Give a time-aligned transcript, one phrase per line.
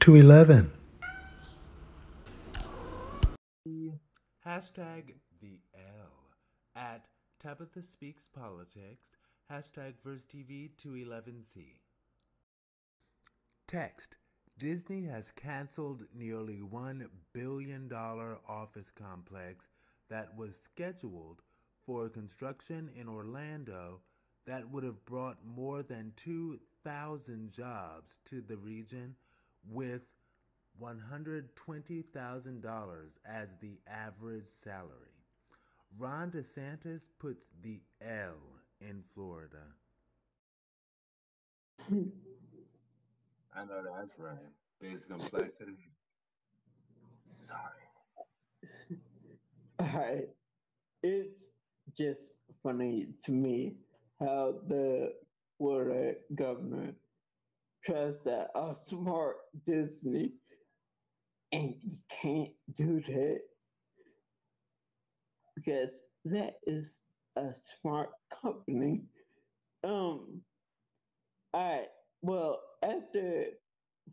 [0.00, 0.72] to 11.
[4.46, 6.32] Hashtag the L
[6.74, 7.04] at
[7.38, 9.10] Tabitha Speaks Politics.
[9.52, 11.76] Hashtag VersTEAv 211C.
[13.68, 14.16] Text
[14.58, 19.68] Disney has canceled nearly $1 billion office complex
[20.08, 21.42] that was scheduled
[21.84, 24.00] for construction in Orlando
[24.46, 29.14] that would have brought more than 2,000 jobs to the region
[29.68, 30.02] with
[30.80, 35.10] $120,000 as the average salary.
[35.98, 38.38] Ron DeSantis puts the L
[38.80, 39.74] in Florida.
[43.52, 44.38] I know that's right.
[44.80, 45.90] Base complexity.
[47.48, 47.84] Sorry.
[49.80, 50.28] All right.
[51.02, 51.50] It's
[51.96, 53.74] just funny to me
[54.20, 55.14] how the
[55.58, 56.94] Florida governor
[57.84, 59.34] tries to outsmart
[59.64, 60.34] Disney
[61.52, 63.40] and you can't do that
[65.56, 67.00] because that is
[67.36, 69.02] a smart company.
[69.84, 70.42] Um,
[71.52, 71.88] all right.
[72.22, 73.46] Well, after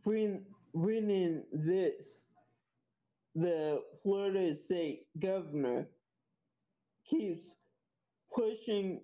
[0.05, 2.25] reading, reading this,
[3.35, 5.87] the Florida state governor
[7.05, 7.57] keeps
[8.33, 9.01] pushing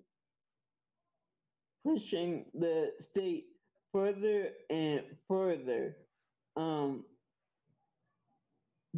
[1.84, 3.46] pushing the state
[3.94, 5.96] further and further
[6.56, 7.04] um,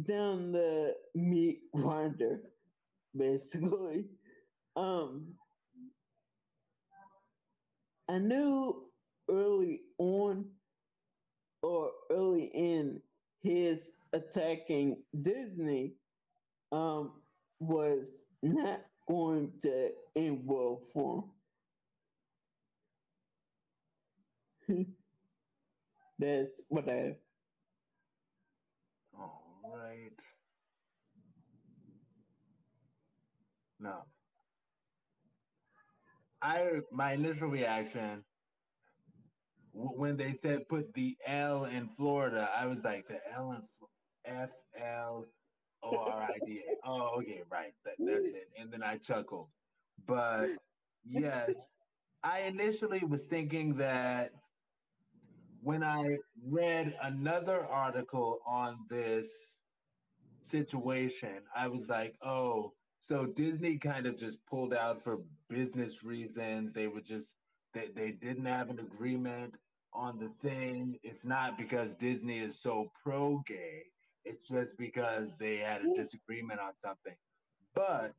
[0.03, 2.41] down the meat grinder,
[3.15, 4.07] basically.
[4.75, 5.35] Um,
[8.09, 8.89] I knew
[9.29, 10.45] early on
[11.61, 13.01] or early in
[13.43, 15.93] his attacking Disney
[16.71, 17.13] um,
[17.59, 21.23] was not going to end well for him.
[26.19, 27.17] That's what I.
[29.13, 30.13] All right.
[33.79, 34.05] No.
[36.41, 38.25] I my initial reaction
[39.71, 43.61] when they said put the L in Florida, I was like the L in
[44.25, 44.49] F
[44.81, 45.25] L
[45.83, 46.75] O R I D A.
[46.85, 47.73] Oh, okay, right.
[47.85, 48.49] That, that's it.
[48.57, 49.49] And then I chuckled.
[50.07, 50.51] But
[51.05, 51.51] yes,
[52.23, 54.31] I initially was thinking that
[55.67, 59.27] when I read another article on this
[60.41, 65.17] situation, I was like, oh, so Disney kind of just pulled out for
[65.49, 66.71] business reasons.
[66.73, 67.33] They were just
[67.73, 69.55] they, they didn't have an agreement
[69.93, 70.99] on the thing.
[71.03, 73.83] It's not because Disney is so pro gay.
[74.23, 77.15] It's just because they had a disagreement on something.
[77.75, 78.13] But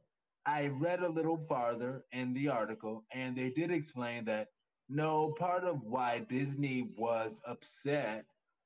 [0.44, 4.48] I read a little farther in the article, and they did explain that
[4.88, 8.24] no, part of why Disney was upset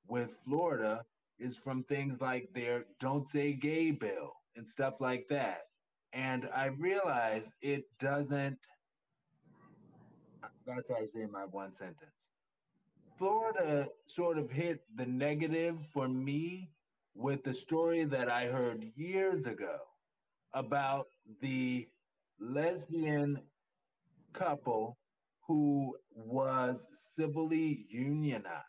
[0.09, 1.05] with Florida
[1.39, 5.63] is from things like their don't say gay bill and stuff like that.
[6.13, 8.59] And I realize it doesn't.
[10.67, 12.13] That's actually my one sentence.
[13.19, 16.71] Florida sort of hit the negative for me
[17.15, 19.79] with the story that I heard years ago
[20.55, 21.09] about
[21.41, 21.89] the
[22.41, 23.41] lesbian
[24.33, 24.97] couple
[25.47, 26.79] who was
[27.17, 28.67] civilly unionized.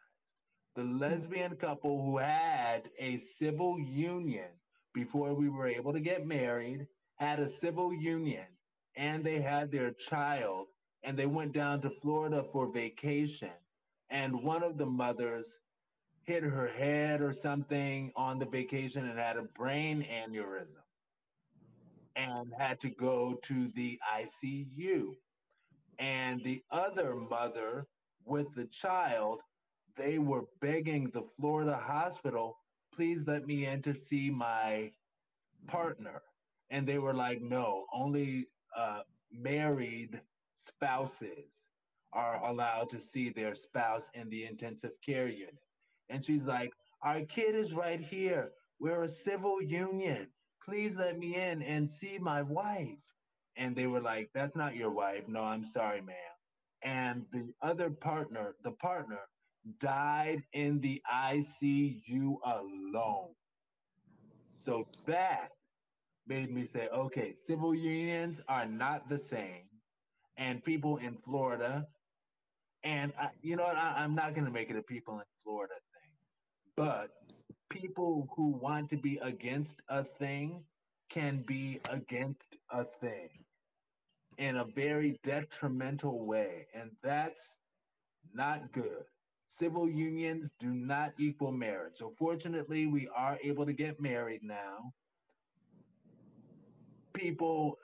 [0.76, 4.50] The lesbian couple who had a civil union
[4.94, 8.46] before we were able to get married had a civil union
[8.96, 10.68] and they had their child
[11.04, 13.52] and they went down to Florida for vacation.
[14.10, 15.60] And one of the mothers
[16.24, 20.84] hit her head or something on the vacation and had a brain aneurysm
[22.16, 25.16] and had to go to the ICU.
[26.00, 27.88] And the other mother
[28.26, 29.42] with the child,
[29.98, 32.58] they were begging the Florida hospital,
[32.94, 34.92] please let me in to see my
[35.68, 36.22] partner.
[36.70, 40.22] And they were like, no, only uh, married
[40.68, 41.50] spouses
[42.14, 45.58] are allowed to see their spouse in the intensive care unit.
[46.10, 48.52] And she's like, Our kid is right here.
[48.80, 50.28] We're a civil union.
[50.64, 53.00] Please let me in and see my wife.
[53.58, 55.28] And they were like, That's not your wife.
[55.28, 56.16] No, I'm sorry, ma'am.
[56.84, 59.20] And the other partner, the partner,
[59.80, 63.30] died in the ICU alone.
[64.66, 65.50] So that
[66.28, 69.64] made me say, okay, civil unions are not the same.
[70.38, 71.88] And people in Florida,
[72.84, 75.26] and I, you know what, I, I'm not going to make it a people in
[75.44, 76.12] Florida thing,
[76.76, 77.10] but
[77.70, 80.64] people who want to be against a thing
[81.14, 83.30] can be against a thing
[84.40, 86.68] in a very detrimental way.
[86.74, 87.44] And that's
[88.34, 89.06] not good.
[89.48, 91.94] civil unions do not equal marriage.
[91.98, 94.94] So fortunately, we are able to get married now.
[97.14, 97.78] People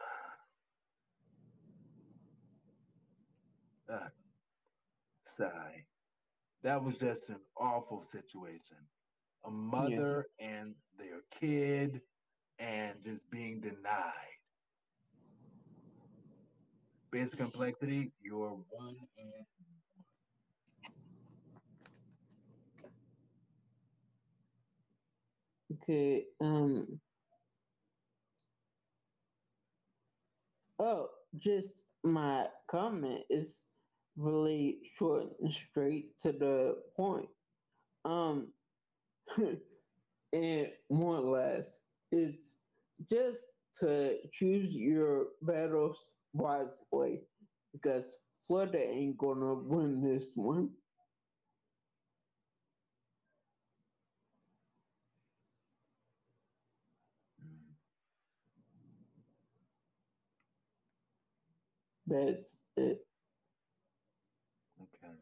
[3.91, 4.09] uh,
[5.37, 5.85] sigh.
[6.63, 8.77] That was just an awful situation.
[9.45, 10.47] A mother yeah.
[10.49, 12.01] and their kid
[12.59, 14.13] and just being denied.
[17.11, 19.33] Basic complexity, you're one and
[25.71, 26.99] Okay, um
[30.79, 33.63] Oh, just my comment is
[34.17, 37.29] really short and straight to the point.
[38.05, 38.47] Um
[40.33, 41.79] and more or less
[42.11, 42.57] is
[43.11, 43.43] just
[43.79, 47.21] to choose your battles wisely
[47.73, 50.71] because Florida ain't gonna win this one.
[62.07, 63.05] That's it.
[64.81, 65.15] Okay.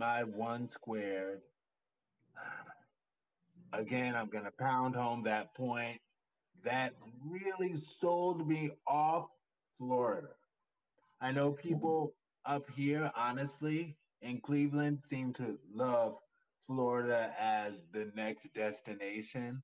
[0.00, 1.42] My one squared.
[3.74, 6.00] Again, I'm going to pound home that point.
[6.64, 9.28] That really sold me off
[9.76, 10.28] Florida.
[11.20, 12.14] I know people
[12.46, 16.16] up here, honestly, in Cleveland seem to love
[16.66, 19.62] Florida as the next destination.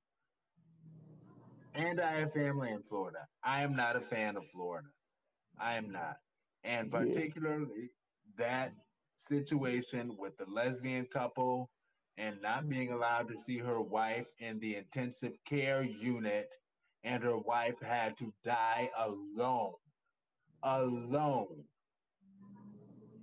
[1.73, 3.27] And I have family in Florida.
[3.43, 4.89] I am not a fan of Florida.
[5.59, 6.17] I am not.
[6.63, 7.89] And particularly
[8.37, 8.71] that
[9.29, 11.69] situation with the lesbian couple
[12.17, 16.55] and not being allowed to see her wife in the intensive care unit,
[17.03, 19.73] and her wife had to die alone.
[20.63, 21.63] Alone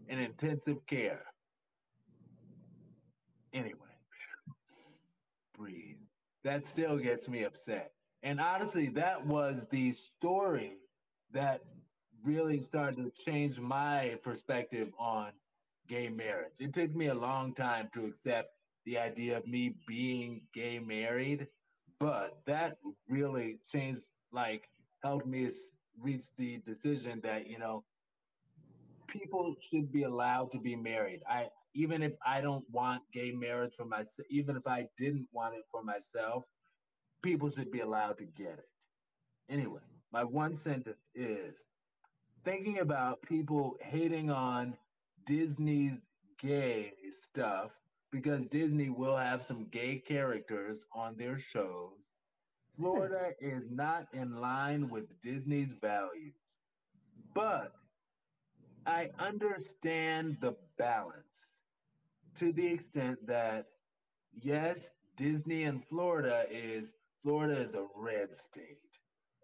[0.09, 1.23] in intensive care.
[3.53, 3.79] Anyway,
[5.57, 5.97] breathe.
[6.45, 7.93] That still gets me upset.
[8.23, 10.75] And honestly, that was the story
[11.33, 11.61] that
[12.23, 15.29] really started to change my perspective on
[15.89, 16.53] gay marriage.
[16.59, 18.51] It took me a long time to accept
[18.85, 21.49] the idea of me being gay married,
[21.99, 22.79] but that
[23.09, 24.03] really changed,
[24.33, 24.69] like,
[25.03, 25.51] helped me
[26.01, 27.85] reach the decision that, you know,
[29.09, 31.23] people should be allowed to be married.
[31.29, 35.55] I even if I don't want gay marriage for myself, even if I didn't want
[35.55, 36.45] it for myself,
[37.23, 38.69] people should be allowed to get it.
[39.49, 39.81] Anyway,
[40.13, 41.55] my one sentence is
[42.45, 44.77] thinking about people hating on
[45.27, 45.99] Disney's
[46.39, 47.71] gay stuff
[48.11, 51.93] because Disney will have some gay characters on their shows.
[52.77, 53.49] Florida hmm.
[53.49, 56.35] is not in line with Disney's values.
[57.35, 57.73] But
[58.87, 61.49] I understand the balance
[62.37, 63.67] to the extent that
[64.43, 66.93] yes, Disney in Florida is
[67.23, 68.79] Florida is a red state.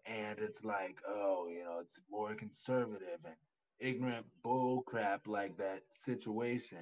[0.05, 3.35] And it's like, oh, you know, it's more conservative and
[3.81, 6.79] ignorant bull crap like that situation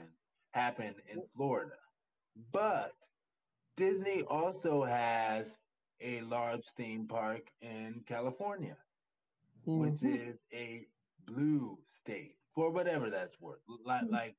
[0.51, 1.75] happened in Florida.
[2.51, 2.91] But
[3.77, 5.55] Disney also has
[6.01, 8.77] a large theme park in California,
[9.67, 9.79] mm-hmm.
[9.79, 10.85] which is a
[11.25, 13.59] blue state for whatever that's worth.
[13.85, 14.13] Like, mm-hmm.
[14.13, 14.35] like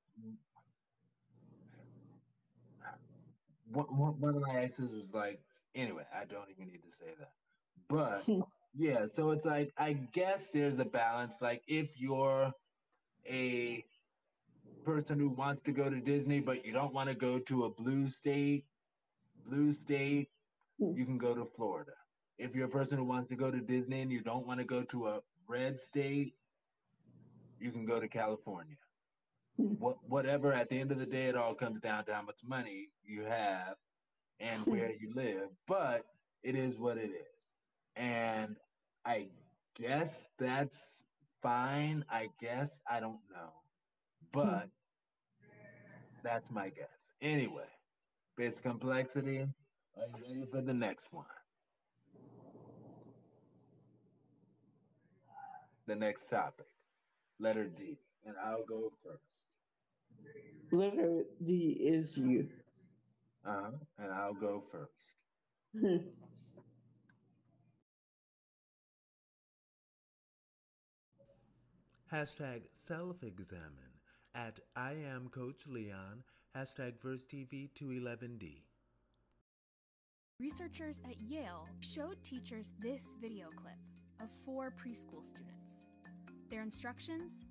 [3.72, 5.40] one, one of my exes was like,
[5.74, 7.32] anyway, I don't even need to say that.
[7.88, 8.24] But
[8.76, 11.34] yeah, so it's like, I guess there's a balance.
[11.40, 12.52] Like, if you're
[13.28, 13.84] a
[14.84, 17.70] person who wants to go to Disney, but you don't want to go to a
[17.70, 18.64] blue state,
[19.46, 20.28] blue state,
[20.78, 20.96] hmm.
[20.96, 21.92] you can go to Florida.
[22.38, 24.64] If you're a person who wants to go to Disney and you don't want to
[24.64, 26.34] go to a red state,
[27.60, 28.76] you can go to California.
[29.56, 29.74] Hmm.
[29.78, 32.38] What, whatever, at the end of the day, it all comes down to how much
[32.46, 33.74] money you have
[34.38, 34.70] and hmm.
[34.70, 35.48] where you live.
[35.66, 36.04] But
[36.42, 37.29] it is what it is.
[37.96, 38.56] And
[39.04, 39.28] I
[39.76, 41.04] guess that's
[41.42, 42.04] fine.
[42.10, 42.80] I guess.
[42.90, 43.52] I don't know.
[44.32, 44.68] But
[46.22, 46.88] that's my guess.
[47.20, 47.68] Anyway,
[48.36, 49.40] base complexity.
[49.40, 51.26] Are you ready for the next one?
[55.86, 56.68] The next topic.
[57.38, 59.24] Letter D, and I'll go first.
[60.72, 62.48] Letter D is you.
[63.44, 63.70] Uh huh.
[63.98, 65.12] And I'll go first.
[72.12, 73.94] Hashtag self examine
[74.34, 76.24] at I am Coach Leon.
[76.56, 78.62] Hashtag VersTEAv 211D.
[80.40, 83.78] Researchers at Yale showed teachers this video clip
[84.20, 85.84] of four preschool students.
[86.50, 87.44] Their instructions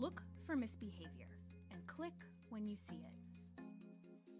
[0.00, 1.38] look for misbehavior
[1.70, 2.14] and click
[2.48, 3.62] when you see it.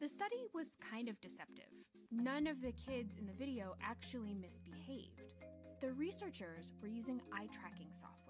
[0.01, 1.71] The study was kind of deceptive.
[2.11, 5.35] None of the kids in the video actually misbehaved.
[5.81, 8.30] The researchers were using eye tracking software.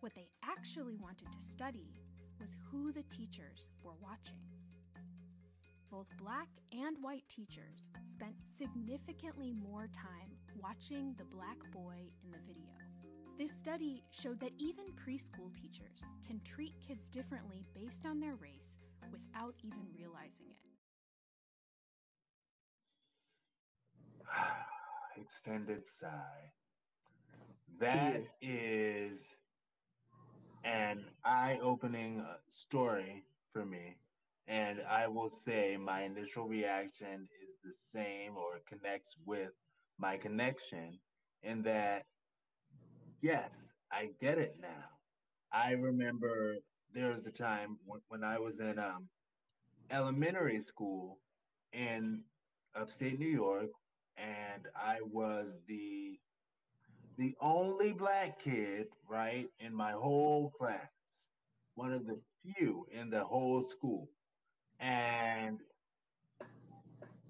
[0.00, 1.92] What they actually wanted to study
[2.40, 4.40] was who the teachers were watching.
[5.90, 12.38] Both black and white teachers spent significantly more time watching the black boy in the
[12.46, 12.72] video.
[13.38, 18.78] This study showed that even preschool teachers can treat kids differently based on their race
[19.12, 20.56] without even realizing it.
[25.20, 26.52] Extended sigh.
[27.78, 29.26] That is
[31.40, 33.96] an eye opening uh, story for me.
[34.48, 39.50] And I will say my initial reaction is the same or connects with
[39.98, 40.98] my connection
[41.42, 42.04] in that,
[43.22, 43.50] yes,
[43.92, 44.84] I get it now.
[45.52, 46.56] I remember
[46.94, 49.08] there was a time when, when I was in um,
[49.90, 51.18] elementary school
[51.72, 52.22] in
[52.74, 53.70] upstate New York,
[54.18, 56.18] and I was the
[57.18, 60.88] the only black kid, right, in my whole class,
[61.74, 64.08] one of the few in the whole school.
[64.80, 65.58] And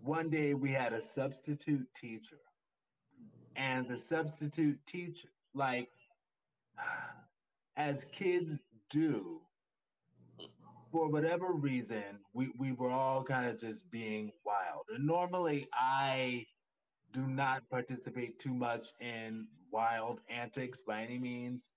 [0.03, 2.39] one day we had a substitute teacher.
[3.57, 5.89] And the substitute teacher, like,
[7.77, 8.59] as kids
[8.91, 9.41] do,
[10.91, 14.87] for whatever reason, we, we were all kind of just being wild.
[14.95, 16.47] And normally I
[17.13, 21.69] do not participate too much in wild antics by any means,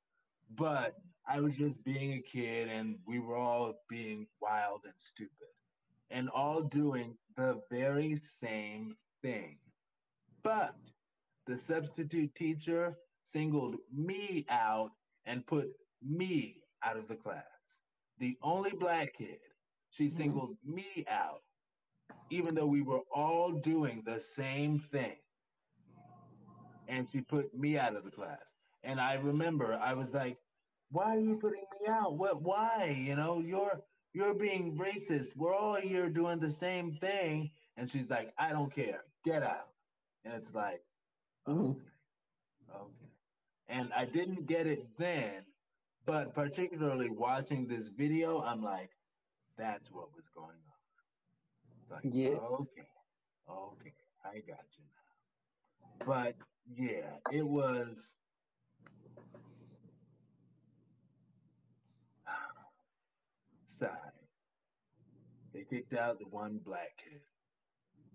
[0.55, 0.95] but
[1.27, 5.53] I was just being a kid and we were all being wild and stupid
[6.11, 9.57] and all doing the very same thing.
[10.43, 10.75] But
[11.47, 14.91] the substitute teacher singled me out
[15.25, 15.69] and put
[16.05, 17.43] me out of the class.
[18.19, 19.39] The only black kid,
[19.89, 20.17] she mm-hmm.
[20.17, 20.75] singled mm-hmm.
[20.75, 21.41] me out,
[22.29, 25.15] even though we were all doing the same thing.
[26.87, 28.43] And she put me out of the class.
[28.83, 30.37] And I remember I was like,
[30.93, 32.15] why are you putting me out?
[32.17, 32.95] What why?
[33.05, 33.81] You know, you're
[34.13, 35.35] you're being racist.
[35.35, 37.49] We're all here doing the same thing.
[37.77, 39.03] And she's like, I don't care.
[39.25, 39.69] Get out.
[40.23, 40.81] And it's like,
[41.47, 41.71] mm-hmm.
[41.71, 41.79] okay.
[42.75, 43.09] okay.
[43.69, 45.41] And I didn't get it then,
[46.05, 48.91] but particularly watching this video, I'm like,
[49.57, 51.95] that's what was going on.
[51.95, 52.37] Like, yeah.
[52.37, 52.87] Okay.
[53.49, 53.93] Okay.
[54.23, 56.05] I got you now.
[56.05, 56.35] But
[56.75, 58.13] yeah, it was
[63.79, 63.89] side.
[65.53, 67.21] They kicked out the one black kid.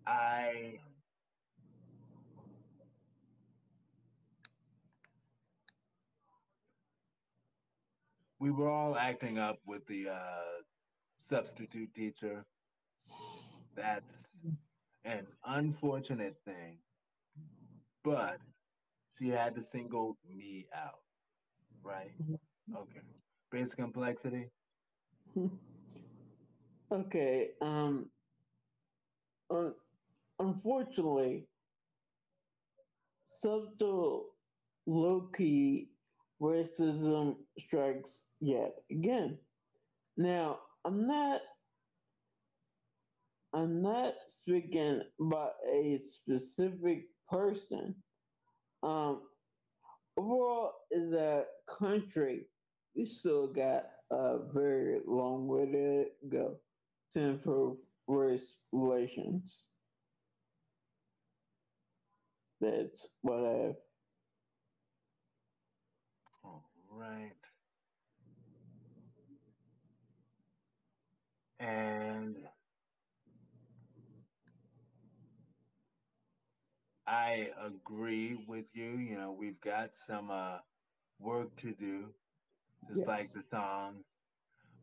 [0.07, 0.79] I
[8.41, 10.63] we were all acting up with the uh,
[11.19, 12.45] substitute teacher.
[13.77, 14.13] That's
[15.05, 16.79] an unfortunate thing,
[18.05, 18.39] but
[19.19, 21.01] she had to single me out,
[21.83, 22.11] right?
[22.23, 22.77] Mm-hmm.
[22.77, 23.01] Okay.
[23.51, 24.47] Basic complexity.
[26.93, 27.51] okay.
[27.61, 28.11] Um.
[29.51, 29.75] Un-
[30.39, 31.49] unfortunately,
[33.39, 34.31] subtle
[34.87, 35.91] low key
[36.43, 39.39] racism strikes yet again.
[40.17, 41.43] Now, I'm not.
[43.55, 47.95] I'm not speaking about a specific person.
[48.83, 49.23] Um,
[50.17, 52.47] overall, is a country.
[52.97, 56.57] We still got a very long way to go
[57.13, 59.71] to improve race relations.
[62.61, 63.77] That's what I have.
[66.43, 67.35] All right.
[71.61, 72.37] And
[77.07, 78.99] I agree with you.
[78.99, 80.59] You know, we've got some uh,
[81.21, 82.15] work to do
[82.87, 83.07] just yes.
[83.07, 83.97] like the song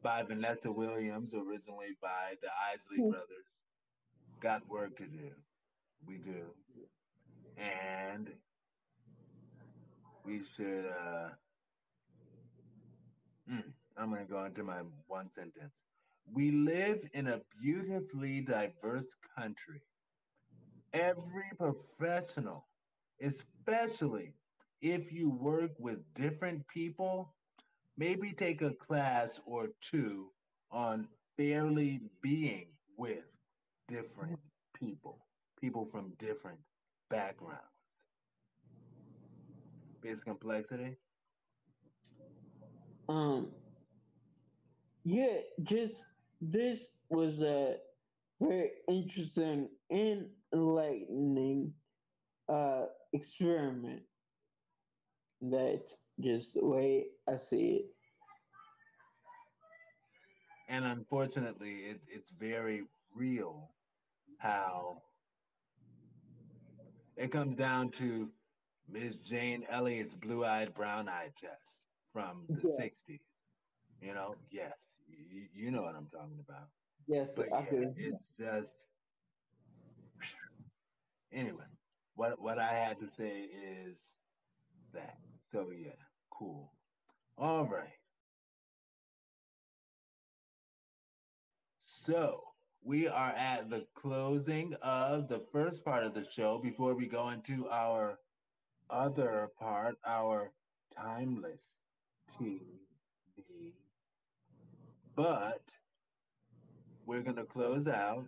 [0.04, 3.12] by Vanessa Williams, originally by the Isley mm-hmm.
[3.12, 3.48] Brothers.
[4.42, 5.32] Got work to do.
[6.06, 6.44] We do.
[7.58, 8.30] And
[10.26, 11.30] we should, uh,
[13.52, 13.64] mm,
[13.98, 15.74] I'm going to go into my one sentence.
[16.32, 19.82] We live in a beautifully diverse country.
[20.94, 22.68] Every professional,
[23.22, 24.34] especially
[24.82, 27.34] if you work with different people,
[27.98, 30.28] maybe take a class or two
[30.72, 33.24] on fairly being with
[33.88, 34.40] different
[34.74, 35.20] people,
[35.62, 36.60] people from different
[37.10, 37.62] backgrounds.
[40.02, 40.98] Basic complexity.
[43.10, 43.50] Um.
[45.04, 46.06] Yeah, just
[46.42, 47.78] this was a
[48.42, 51.74] very interesting and enlightening
[52.50, 54.02] uh, experiment.
[55.42, 57.86] That's just the way I see it.
[60.70, 62.84] And unfortunately, it, it's very
[63.16, 63.70] real
[64.40, 65.04] how
[67.18, 68.30] it comes down to
[68.90, 73.06] Miss Jane Elliott's blue eyed, brown eyed chest from the yes.
[73.10, 73.20] 60s.
[74.02, 74.74] You know, yes,
[75.08, 76.70] you, you know what I'm talking about.
[77.08, 77.94] Yes, but I yeah, do.
[77.98, 78.68] It's just
[81.34, 81.66] anyway.
[82.16, 83.96] What what I had to say is
[84.94, 85.18] that.
[85.52, 85.92] So yeah,
[86.38, 86.72] cool.
[87.38, 87.90] All right.
[91.86, 92.42] So
[92.84, 97.30] we are at the closing of the first part of the show before we go
[97.30, 98.20] into our
[98.90, 100.52] other part, our
[100.96, 101.60] timeless
[102.40, 102.62] TV.
[105.16, 105.64] But
[107.06, 108.28] we're going to close out.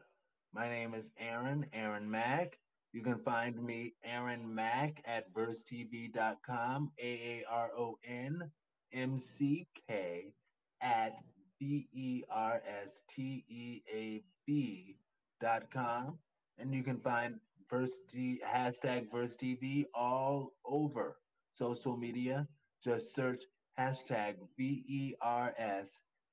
[0.53, 2.53] My name is Aaron, Aaron Mck.
[2.97, 8.49] You can find me, Aaron Mck, at VersTEAv.com, A A R O N
[8.91, 10.33] M C K,
[10.81, 11.11] at
[11.59, 14.95] B E R S T E A B
[15.39, 16.17] dot com.
[16.57, 17.35] And you can find
[17.69, 21.17] Verse T, hashtag VersTEAv all over
[21.51, 22.47] social media.
[22.83, 23.43] Just search
[23.79, 25.87] hashtag V E R S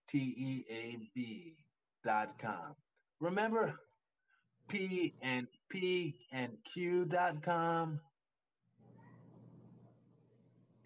[0.09, 1.57] T E A V
[2.03, 2.75] dot com.
[3.21, 3.75] Remember
[4.67, 6.15] P and P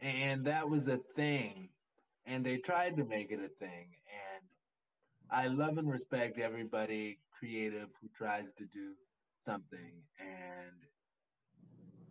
[0.00, 1.68] and that was a thing.
[2.26, 3.88] And they tried to make it a thing.
[4.08, 4.44] And
[5.30, 8.92] I love and respect everybody creative who tries to do
[9.44, 10.72] something and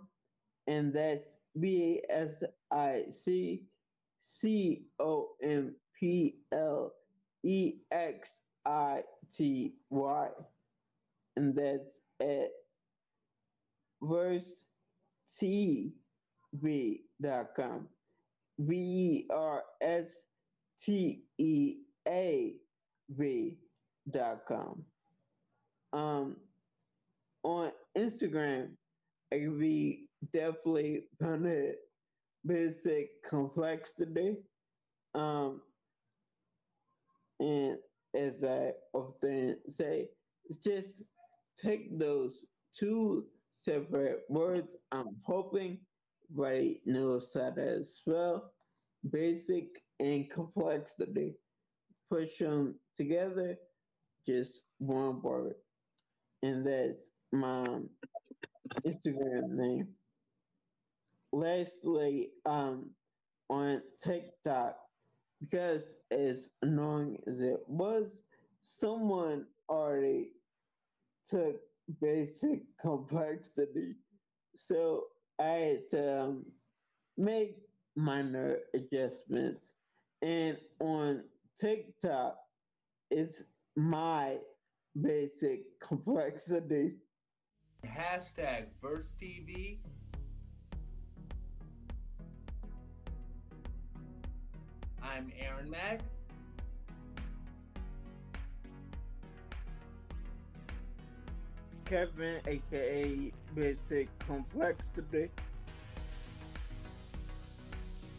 [0.67, 3.03] and that's B A S I
[4.21, 6.93] C O M P L
[7.43, 9.03] E X I
[9.35, 10.29] T Y.
[11.35, 12.49] And that's at
[14.01, 14.65] verse
[15.29, 15.93] TV.com.
[18.59, 20.23] V E R S
[20.83, 21.75] T E
[22.07, 22.53] A
[23.09, 24.83] V.com.
[25.93, 26.37] Um,
[27.43, 28.69] on Instagram,
[29.33, 31.79] I can be definitely found it
[32.45, 34.37] basic complexity.
[35.13, 35.61] Um,
[37.39, 37.77] and
[38.15, 40.09] as I often say,
[40.63, 41.03] just
[41.61, 42.45] take those
[42.77, 44.75] two separate words.
[44.91, 45.79] I'm hoping
[46.33, 48.51] right knows how to spell
[49.11, 49.65] basic
[49.99, 51.35] and complexity.
[52.09, 53.57] Push them together,
[54.27, 55.55] just one word.
[56.43, 57.67] And that's my
[58.85, 59.87] Instagram name
[61.31, 62.91] lastly, um,
[63.49, 64.77] on TikTok,
[65.41, 68.21] because as annoying as it was,
[68.61, 70.31] someone already
[71.25, 71.59] took
[71.99, 73.95] basic complexity.
[74.55, 75.05] So
[75.39, 76.45] I had to um,
[77.17, 77.57] make
[77.95, 79.73] minor adjustments.
[80.21, 81.23] And on
[81.59, 82.37] TikTok,
[83.09, 83.43] it's
[83.75, 84.37] my
[85.01, 86.95] basic complexity.
[87.85, 89.79] Hashtag VersTEAv
[95.03, 95.99] I'm Aaron Mck.
[101.85, 105.29] Kevin, aka Basic Complexity.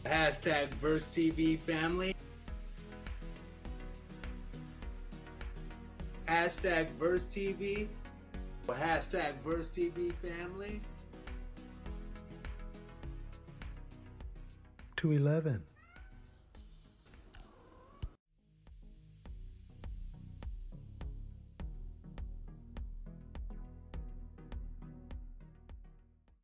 [0.05, 2.13] Hashtag VersTEAv family.
[6.33, 7.87] hashtag VersTEAv
[8.67, 10.81] or hashtag VersTEAv family.
[14.97, 15.63] To 11.